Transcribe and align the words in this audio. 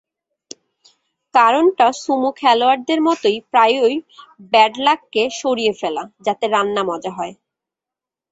কারণটা 1.33 1.87
সুমো 2.01 2.29
খেলোয়াড়দের 2.39 2.99
মতো 3.01 3.27
প্রায়ই 3.51 3.95
ব্যাডলাককে 4.53 5.23
সরিয়ে 5.39 5.73
ফেলা, 5.79 6.03
যাতে 6.25 6.45
রান্না 6.47 6.81
মজা 6.89 7.11
হয়। 7.17 7.33